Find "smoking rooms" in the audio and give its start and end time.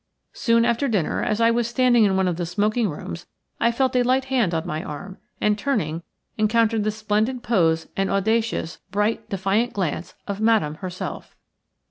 2.47-3.27